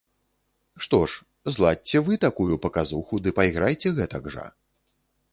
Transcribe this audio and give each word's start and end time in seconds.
Што 0.85 0.99
ж, 1.09 1.25
зладзьце 1.57 2.01
вы 2.07 2.17
такую 2.23 2.55
паказуху 2.63 3.19
да 3.27 3.33
пайграйце 3.41 3.87
гэтак 3.99 4.23
жа. 4.37 4.47